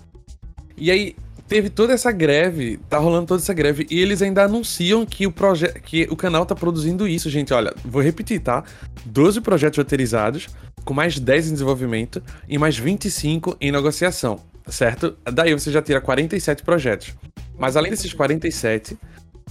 [0.76, 5.06] E aí teve toda essa greve, tá rolando toda essa greve e eles ainda anunciam
[5.06, 8.64] que o projeto que o canal tá produzindo isso, gente, olha, vou repetir, tá?
[9.04, 10.48] 12 projetos roteirizados,
[10.84, 15.16] com mais 10 em desenvolvimento e mais 25 em negociação, certo?
[15.32, 17.14] Daí você já tira 47 projetos.
[17.56, 18.98] Mas além desses 47,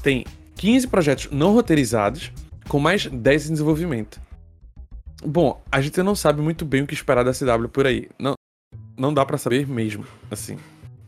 [0.03, 0.25] tem
[0.57, 2.31] 15 projetos não roteirizados
[2.67, 4.19] com mais 10 em desenvolvimento.
[5.23, 8.09] Bom, a gente não sabe muito bem o que esperar da CW por aí.
[8.19, 8.33] Não,
[8.97, 10.57] não dá para saber mesmo, assim.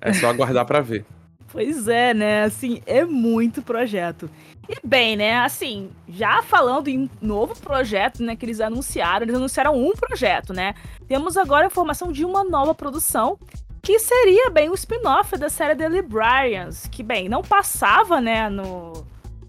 [0.01, 1.05] É só aguardar para ver.
[1.49, 2.43] Pois é, né?
[2.43, 4.29] Assim, é muito projeto.
[4.67, 5.37] E bem, né?
[5.39, 8.35] Assim, já falando em novo projeto, né?
[8.35, 10.75] Que eles anunciaram, eles anunciaram um projeto, né?
[11.07, 13.39] Temos agora a informação de uma nova produção
[13.81, 19.05] que seria bem o spin-off da série The Librarians, que bem, não passava, né, no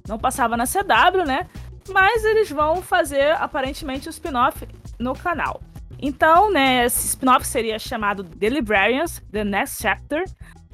[0.06, 1.48] não passava na CW, né?
[1.88, 4.66] Mas eles vão fazer aparentemente um spin-off
[4.98, 5.60] no canal.
[6.00, 10.24] Então, né, esse spin-off seria chamado The Librarians, The Next Chapter,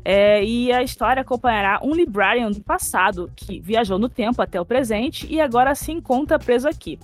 [0.04, 4.64] é, e a história acompanhará um librarian do passado que viajou no tempo até o
[4.64, 6.98] presente e agora se encontra preso aqui.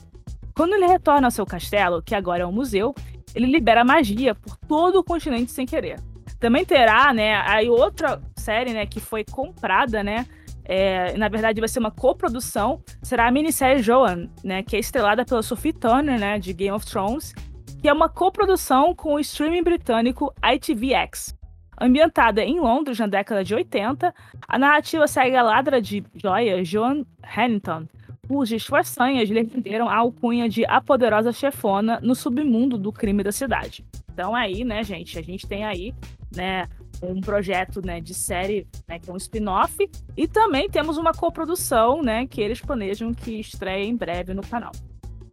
[0.54, 2.94] Quando ele retorna ao seu castelo, que agora é um museu,
[3.34, 5.98] ele libera magia por todo o continente sem querer.
[6.38, 10.26] Também terá, né, aí outra série, né, que foi comprada, né,
[10.72, 15.24] é, na verdade vai ser uma coprodução, será a minissérie Joan, né, que é estrelada
[15.24, 17.34] pela Sophie Turner, né, de Game of Thrones,
[17.82, 21.36] que é uma coprodução com o streaming britânico ITVX.
[21.80, 24.14] Ambientada em Londres na década de 80,
[24.46, 27.88] a narrativa segue a ladra de joia Joan Hannington,
[28.28, 33.32] cujas façanhas lhe renderam a alcunha de a poderosa chefona no submundo do crime da
[33.32, 33.84] cidade.
[34.12, 35.92] Então aí, né, gente, a gente tem aí,
[36.32, 36.68] né,
[37.02, 39.76] um projeto né, de série, né, que é um spin-off,
[40.16, 44.72] e também temos uma coprodução, né, que eles planejam que estreie em breve no canal.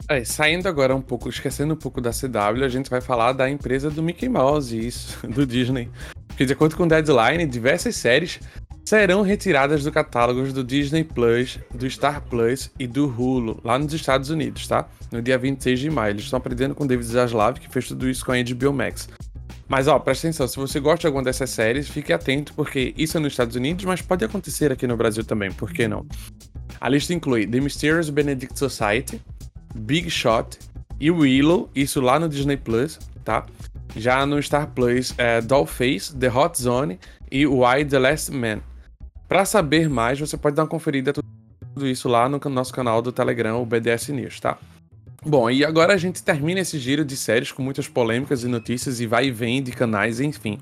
[0.09, 3.49] É, saindo agora um pouco, esquecendo um pouco da CW, a gente vai falar da
[3.49, 5.89] empresa do Mickey Mouse, isso, do Disney.
[6.27, 8.39] Porque de acordo com o Deadline, diversas séries
[8.85, 13.93] serão retiradas do catálogo do Disney Plus, do Star Plus e do Hulu, lá nos
[13.93, 14.87] Estados Unidos, tá?
[15.11, 16.13] No dia 26 de maio.
[16.13, 19.09] Eles estão aprendendo com David Zaslav, que fez tudo isso com a HBO Max.
[19.67, 23.17] Mas ó, presta atenção, se você gosta de alguma dessas séries, fique atento, porque isso
[23.17, 26.05] é nos Estados Unidos, mas pode acontecer aqui no Brasil também, por que não?
[26.79, 29.21] A lista inclui The Mysterious Benedict Society,
[29.75, 30.57] Big Shot
[30.99, 33.45] e Willow, isso lá no Disney Plus, tá?
[33.95, 36.99] Já no Star Plus, é Dollface, The Hot Zone
[37.29, 38.61] e Why the Last Man.
[39.27, 43.11] Para saber mais, você pode dar uma conferida tudo isso lá no nosso canal do
[43.11, 44.57] Telegram, o BDS News, tá?
[45.27, 49.01] Bom, e agora a gente termina esse giro de séries com muitas polêmicas e notícias
[49.01, 50.57] e vai e vem de canais, enfim.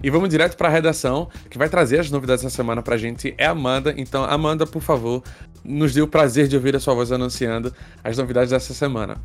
[0.00, 3.34] E vamos direto para a redação, que vai trazer as novidades dessa semana pra gente,
[3.36, 3.92] é a Amanda.
[3.96, 5.24] Então, Amanda, por favor,
[5.64, 9.20] nos dê o prazer de ouvir a sua voz anunciando as novidades dessa semana.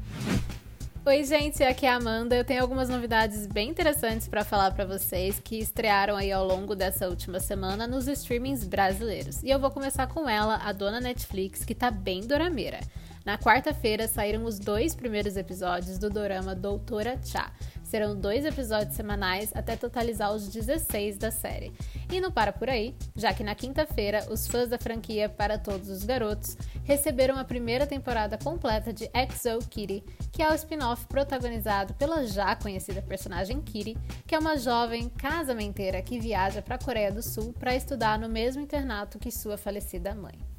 [1.06, 2.36] Oi, gente, aqui é a Amanda.
[2.36, 6.76] Eu tenho algumas novidades bem interessantes para falar para vocês que estrearam aí ao longo
[6.76, 9.44] dessa última semana nos streamings brasileiros.
[9.44, 12.80] E eu vou começar com ela, a dona Netflix, que tá bem dorameira.
[13.24, 17.52] Na quarta-feira saíram os dois primeiros episódios do dorama Doutora Cha.
[17.84, 21.72] Serão dois episódios semanais até totalizar os 16 da série.
[22.12, 25.90] E não para por aí, já que na quinta-feira os fãs da franquia Para Todos
[25.90, 31.94] os Garotos receberam a primeira temporada completa de Exo Kitty, que é o spin-off protagonizado
[31.94, 37.12] pela já conhecida personagem Kitty, que é uma jovem casamenteira que viaja para a Coreia
[37.12, 40.51] do Sul para estudar no mesmo internato que sua falecida mãe.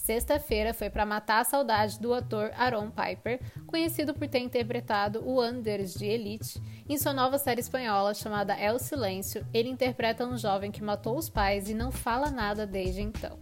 [0.00, 5.38] Sexta-feira foi para matar a saudade do ator Aaron Piper, conhecido por ter interpretado o
[5.38, 6.58] Anders de Elite.
[6.88, 11.28] Em sua nova série espanhola chamada El Silêncio, ele interpreta um jovem que matou os
[11.28, 13.38] pais e não fala nada desde então.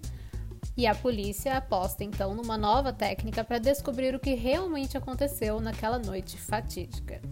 [0.76, 5.98] E a polícia aposta então numa nova técnica para descobrir o que realmente aconteceu naquela
[5.98, 7.22] noite fatídica.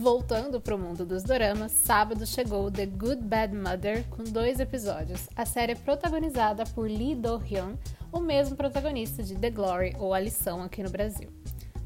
[0.00, 5.28] Voltando para o mundo dos doramas, sábado chegou The Good Bad Mother com dois episódios.
[5.36, 7.76] A série é protagonizada por Lee Do-hyun,
[8.10, 11.28] o mesmo protagonista de The Glory ou A Lição aqui no Brasil.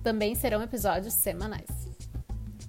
[0.01, 1.89] Também serão episódios semanais.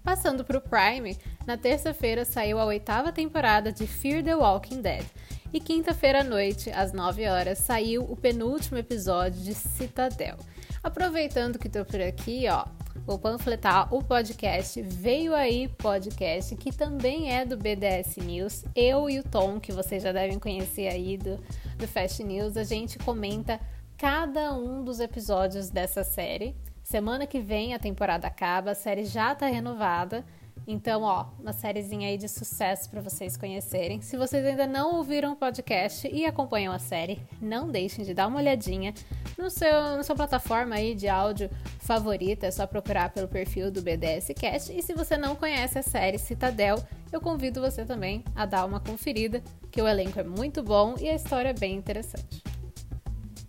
[0.04, 5.06] Passando para o Prime, na terça-feira saiu a oitava temporada de Fear the Walking Dead.
[5.54, 10.38] E quinta-feira à noite, às 9 horas, saiu o penúltimo episódio de Citadel.
[10.84, 12.66] Aproveitando que estou por aqui, ó,
[13.06, 18.66] vou panfletar o podcast Veio Aí Podcast, que também é do BDS News.
[18.76, 21.38] Eu e o Tom, que vocês já devem conhecer aí do,
[21.78, 23.60] do Fast News, a gente comenta
[23.96, 26.56] cada um dos episódios dessa série.
[26.84, 30.26] Semana que vem a temporada acaba, a série já está renovada.
[30.68, 34.02] Então, ó, uma sériezinha aí de sucesso para vocês conhecerem.
[34.02, 38.28] Se vocês ainda não ouviram o podcast e acompanham a série, não deixem de dar
[38.28, 38.92] uma olhadinha
[39.38, 42.48] no seu, na sua plataforma aí de áudio favorita.
[42.48, 44.76] É só procurar pelo perfil do BDS Cast.
[44.76, 48.80] E se você não conhece a série Citadel, eu convido você também a dar uma
[48.80, 52.44] conferida, que o elenco é muito bom e a história é bem interessante.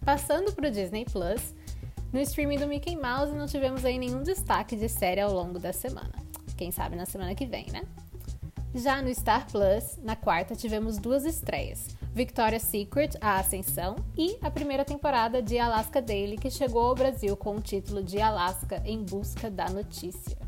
[0.04, 1.54] Passando para o Disney Plus,
[2.12, 5.72] no streaming do Mickey Mouse não tivemos aí nenhum destaque de série ao longo da
[5.72, 6.25] semana.
[6.56, 7.82] Quem sabe na semana que vem, né?
[8.74, 14.50] Já no Star Plus, na quarta, tivemos duas estreias: Victoria's Secret, A Ascensão, e a
[14.50, 19.02] primeira temporada de Alaska Daily, que chegou ao Brasil com o título de Alaska em
[19.02, 20.45] Busca da Notícia.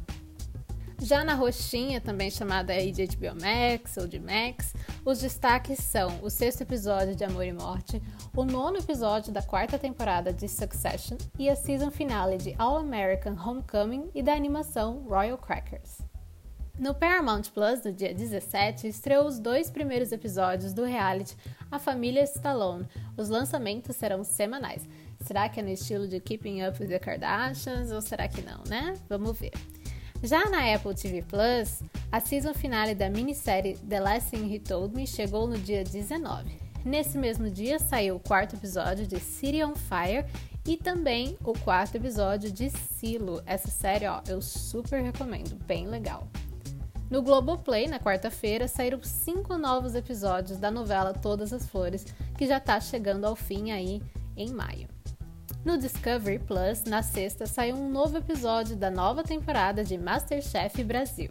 [1.01, 6.29] Já na roxinha, também chamada de HBO Max ou de Max, os destaques são o
[6.29, 8.03] sexto episódio de Amor e Morte,
[8.37, 13.35] o nono episódio da quarta temporada de Succession e a season finale de All American
[13.35, 15.99] Homecoming e da animação Royal Crackers.
[16.77, 21.37] No Paramount Plus, no dia 17, estreou os dois primeiros episódios do reality
[21.71, 22.87] A Família Stallone.
[23.17, 24.89] Os lançamentos serão semanais.
[25.21, 28.63] Será que é no estilo de Keeping Up with the Kardashians ou será que não,
[28.69, 28.95] né?
[29.09, 29.53] Vamos ver.
[30.23, 34.95] Já na Apple TV Plus, a season finale da minissérie The Last Thing He Told
[34.95, 36.59] Me chegou no dia 19.
[36.85, 40.27] Nesse mesmo dia saiu o quarto episódio de City on Fire
[40.67, 43.41] e também o quarto episódio de Silo.
[43.47, 46.27] Essa série, ó, eu super recomendo, bem legal.
[47.09, 52.05] No Globoplay, na quarta-feira, saíram cinco novos episódios da novela Todas as Flores,
[52.37, 54.03] que já está chegando ao fim aí
[54.37, 54.88] em maio.
[55.69, 61.31] No Discovery Plus, na sexta, saiu um novo episódio da nova temporada de Masterchef Brasil.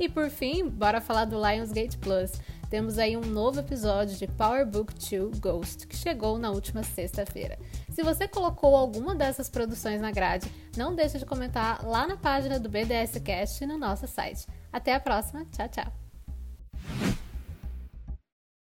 [0.00, 2.32] E por fim, bora falar do Lionsgate Plus.
[2.70, 7.58] Temos aí um novo episódio de Power Book 2 Ghost, que chegou na última sexta-feira.
[7.90, 12.58] Se você colocou alguma dessas produções na grade, não deixe de comentar lá na página
[12.58, 14.46] do BDS Cast no nosso site.
[14.72, 16.05] Até a próxima, tchau, tchau!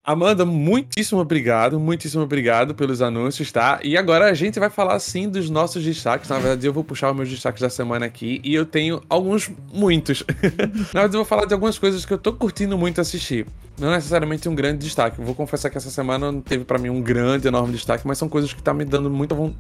[0.07, 3.81] Amanda, muitíssimo obrigado, muitíssimo obrigado pelos anúncios, tá?
[3.83, 6.29] E agora a gente vai falar sim dos nossos destaques.
[6.29, 9.51] Na verdade, eu vou puxar os meus destaques da semana aqui e eu tenho alguns,
[9.73, 10.23] muitos.
[10.93, 13.47] Na verdade, eu vou falar de algumas coisas que eu tô curtindo muito assistir.
[13.79, 15.23] Não necessariamente um grande destaque.
[15.23, 18.29] Vou confessar que essa semana não teve para mim um grande, enorme destaque, mas são
[18.29, 19.59] coisas que tá me dando muita vontade.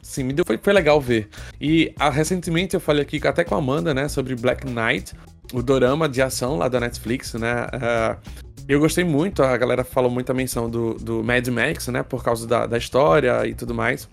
[0.00, 1.28] Sim, me deu, foi, foi legal ver.
[1.60, 5.12] E a, ah, recentemente eu falei aqui até com a Amanda, né, sobre Black Knight,
[5.52, 7.66] o dorama de ação lá da Netflix, né?
[7.66, 12.02] Uh, eu gostei muito, a galera falou muita menção do, do Mad Max, né?
[12.02, 14.08] Por causa da, da história e tudo mais.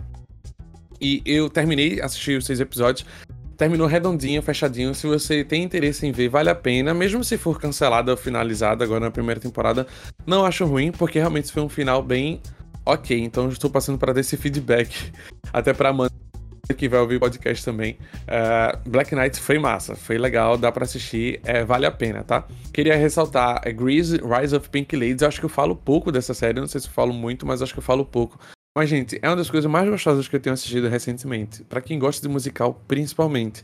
[0.99, 3.07] E eu terminei, assisti os seis episódios.
[3.57, 4.93] Terminou redondinho, fechadinho.
[4.93, 6.93] Se você tem interesse em ver, vale a pena.
[6.93, 9.87] Mesmo se for cancelada ou finalizada agora na primeira temporada,
[10.25, 12.41] não acho ruim, porque realmente foi um final bem
[12.85, 13.17] ok.
[13.19, 15.11] Então estou passando para dar esse feedback
[15.53, 16.11] até para Amanda
[16.75, 17.97] que vai ouvir o podcast também.
[18.23, 22.45] Uh, Black Knight foi massa, foi legal, dá para assistir, é, vale a pena, tá?
[22.73, 25.23] Queria ressaltar é, Grease, Rise of Pink Ladies.
[25.23, 27.73] Acho que eu falo pouco dessa série, não sei se eu falo muito, mas acho
[27.73, 28.39] que eu falo pouco.
[28.77, 31.63] Mas, gente, é uma das coisas mais gostosas que eu tenho assistido recentemente.
[31.63, 33.63] para quem gosta de musical, principalmente.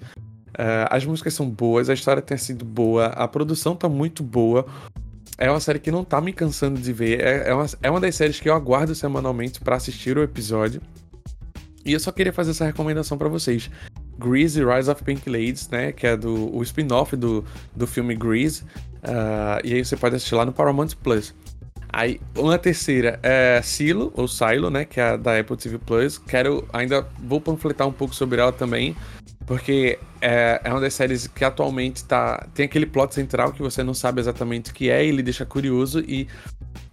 [0.49, 4.65] Uh, as músicas são boas, a história tem sido boa, a produção tá muito boa.
[5.37, 7.21] É uma série que não tá me cansando de ver.
[7.21, 10.81] É, é, uma, é uma das séries que eu aguardo semanalmente para assistir o episódio.
[11.87, 13.71] E eu só queria fazer essa recomendação para vocês.
[14.19, 15.93] Grease Rise of Pink Ladies, né?
[15.93, 18.63] Que é do, o spin-off do, do filme Grease.
[18.97, 21.33] Uh, e aí você pode assistir lá no Paramount Plus.
[21.87, 24.83] Aí, uma terceira é Silo, ou Silo, né?
[24.83, 26.17] Que é da Apple TV Plus.
[26.17, 28.93] Quero, ainda vou panfletar um pouco sobre ela também.
[29.47, 33.81] Porque é, é uma das séries que atualmente tá, tem aquele plot central que você
[33.81, 36.01] não sabe exatamente o que é, e ele deixa curioso.
[36.01, 36.27] E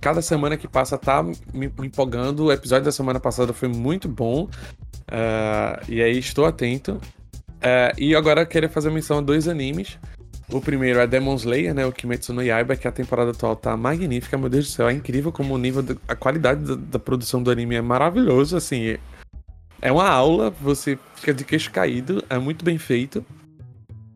[0.00, 2.44] cada semana que passa tá me empolgando.
[2.44, 4.44] O episódio da semana passada foi muito bom.
[4.44, 6.92] Uh, e aí estou atento.
[6.92, 9.98] Uh, e agora queria fazer menção a dois animes.
[10.48, 11.84] O primeiro é Demon Slayer, né?
[11.84, 14.38] O Kimetsu no Yaiba, que a temporada atual tá magnífica.
[14.38, 17.42] Meu Deus do céu, é incrível como o nível, de, a qualidade da, da, produção
[17.42, 18.96] do anime é maravilhoso, assim.
[19.84, 23.22] É uma aula, você fica de queixo caído, é muito bem feito.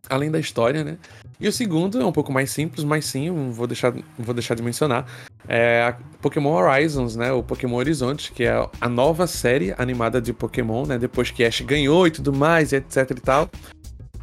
[0.09, 0.97] Além da história, né?
[1.39, 4.63] E o segundo é um pouco mais simples, mas sim, vou deixar, vou deixar de
[4.63, 5.05] mencionar.
[5.47, 7.31] É Pokémon Horizons, né?
[7.31, 10.97] O Pokémon Horizonte, que é a nova série animada de Pokémon, né?
[10.97, 13.47] Depois que Ash ganhou e tudo mais, etc e tal.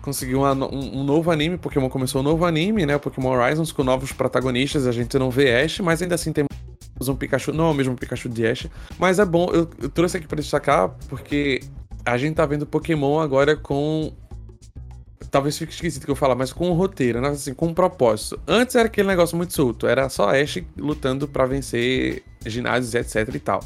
[0.02, 2.98] Conseguiu um, um, novo anime, Pokémon começou um novo anime, né?
[2.98, 4.84] Pokémon Horizons, com novos protagonistas.
[4.84, 6.44] A gente não vê Ash, mas ainda assim tem
[7.00, 8.66] um Pikachu, não é o mesmo Pikachu de Ash.
[8.98, 11.60] Mas é bom, eu, eu trouxe aqui para destacar, porque
[12.04, 14.12] a gente tá vendo Pokémon agora com
[15.30, 17.28] talvez fique esquisito que eu falar, mas com um roteiro, né?
[17.28, 18.40] assim, com um propósito.
[18.46, 23.40] Antes era aquele negócio muito solto, era só Ash lutando para vencer ginásios, etc e
[23.40, 23.60] tal.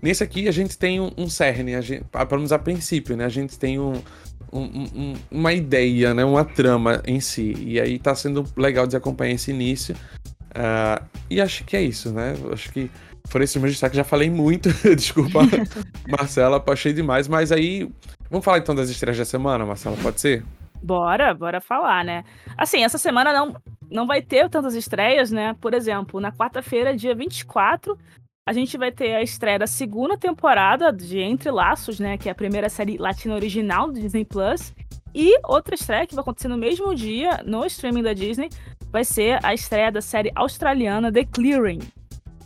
[0.00, 3.26] Nesse aqui a gente tem um, um cerne, a gente, pelo menos a princípio, né?
[3.26, 4.00] A gente tem um,
[4.50, 6.24] um, uma ideia, né?
[6.24, 7.54] Uma trama em si.
[7.58, 9.94] E aí tá sendo legal de acompanhar esse início.
[10.50, 12.34] Uh, e acho que é isso, né?
[12.52, 12.90] Acho que
[13.28, 13.96] foram esses meus destaques.
[13.96, 15.40] Já falei muito, desculpa,
[16.08, 17.28] Marcela, achei demais.
[17.28, 17.90] Mas aí,
[18.28, 20.44] vamos falar então das estreias da semana, Marcela, pode ser?
[20.82, 22.24] Bora, bora falar, né?
[22.56, 23.54] Assim, essa semana não,
[23.90, 25.54] não vai ter tantas estreias, né?
[25.60, 27.96] Por exemplo, na quarta-feira, dia 24,
[28.48, 32.16] a gente vai ter a estreia da segunda temporada de Entre Laços, né?
[32.16, 34.74] Que é a primeira série latina original do Disney Plus.
[35.14, 38.48] E outra estreia que vai acontecer no mesmo dia, no streaming da Disney,
[38.90, 41.80] vai ser a estreia da série australiana The Clearing.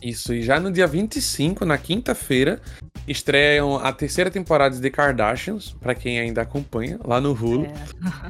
[0.01, 2.61] Isso, e já no dia 25, na quinta-feira,
[3.07, 7.65] estreiam a terceira temporada de The Kardashians, para quem ainda acompanha, lá no Hulu.
[7.65, 7.73] É.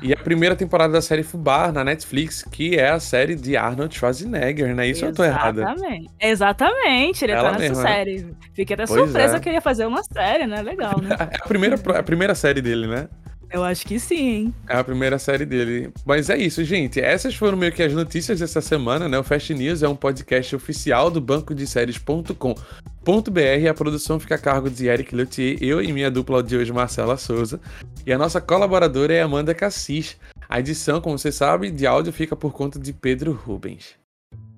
[0.02, 3.94] E a primeira temporada da série Fubar, na Netflix, que é a série de Arnold
[3.94, 4.88] Schwarzenegger, né?
[4.88, 5.10] Isso Exatamente.
[5.10, 5.62] eu tô errada?
[5.62, 6.10] Exatamente.
[6.20, 8.36] Exatamente, ele Ela tá nessa mesma, série.
[8.54, 9.40] Fiquei até pois surpresa é.
[9.40, 10.62] que ele ia fazer uma série, né?
[10.62, 11.16] Legal, né?
[11.32, 13.08] é a primeira, a primeira série dele, né?
[13.50, 14.56] Eu acho que sim, hein?
[14.68, 15.92] É a primeira série dele.
[16.06, 17.00] Mas é isso, gente.
[17.00, 19.18] Essas foram meio que as notícias dessa semana, né?
[19.18, 22.54] O Fast News é um podcast oficial do banco de séries.com.
[22.54, 26.74] .br, a produção fica a cargo de Eric Leutier, eu e minha dupla de hoje,
[26.74, 27.62] Marcela Souza.
[28.06, 30.18] E a nossa colaboradora é Amanda Cassis.
[30.50, 33.96] A edição, como você sabe, de áudio fica por conta de Pedro Rubens.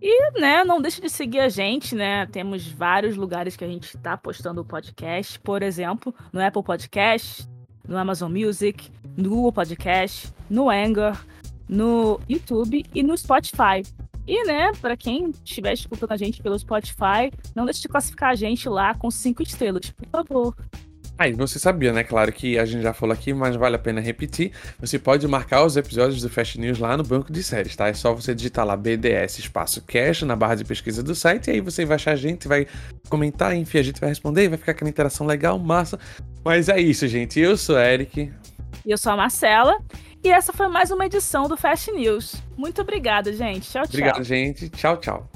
[0.01, 2.25] E, né, não deixe de seguir a gente, né?
[2.27, 5.39] Temos vários lugares que a gente está postando o podcast.
[5.39, 7.47] Por exemplo, no Apple Podcast,
[7.87, 11.17] no Amazon Music, no Google Podcast, no Anchor,
[11.67, 13.83] no YouTube e no Spotify.
[14.27, 18.35] E, né, para quem estiver escutando a gente pelo Spotify, não deixe de classificar a
[18.35, 20.55] gente lá com cinco estrelas, por favor.
[21.17, 22.03] Aí, ah, você sabia, né?
[22.03, 24.51] Claro que a gente já falou aqui, mas vale a pena repetir.
[24.79, 27.87] Você pode marcar os episódios do Fast News lá no banco de séries, tá?
[27.87, 31.51] É só você digitar lá BDS espaço cash na barra de pesquisa do site e
[31.51, 32.67] aí você vai achar a gente, vai
[33.09, 35.99] comentar, enfim, a gente vai responder e vai ficar aquela interação legal, massa.
[36.45, 37.39] Mas é isso, gente.
[37.39, 38.31] Eu sou Eric.
[38.85, 39.75] E eu sou a Marcela.
[40.23, 42.35] E essa foi mais uma edição do Fast News.
[42.55, 43.69] Muito obrigada, gente.
[43.69, 43.89] Tchau, tchau.
[43.89, 44.69] Obrigado, gente.
[44.69, 45.29] Tchau, tchau.